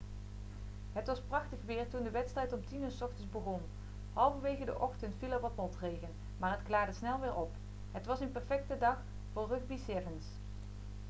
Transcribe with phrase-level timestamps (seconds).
[0.93, 3.61] het was prachtig weer toen de wedstrijd om 10.00 uur s ochtends begon
[4.13, 7.51] halverwege de ochtend viel er wat motregen maar het klaarde snel weer op
[7.91, 8.97] het was een perfecte dag
[9.33, 10.25] voor rugby sevens